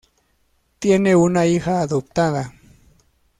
[0.79, 2.55] Tiene una hija adoptada.